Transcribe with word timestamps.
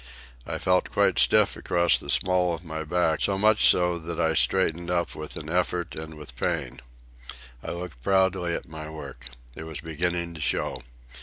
I 0.47 0.57
felt 0.57 0.89
quite 0.89 1.19
stiff 1.19 1.55
across 1.55 1.99
the 1.99 2.09
small 2.09 2.55
of 2.55 2.67
the 2.67 2.85
back, 2.87 3.21
so 3.21 3.37
much 3.37 3.67
so 3.69 3.99
that 3.99 4.19
I 4.19 4.33
straightened 4.33 4.89
up 4.89 5.13
with 5.13 5.37
an 5.37 5.47
effort 5.47 5.93
and 5.93 6.15
with 6.15 6.35
pain. 6.35 6.81
I 7.61 7.69
looked 7.73 8.01
proudly 8.01 8.55
at 8.55 8.67
my 8.67 8.89
work. 8.89 9.25
It 9.55 9.65
was 9.65 9.79
beginning 9.79 10.33
to 10.33 10.41
show. 10.41 10.81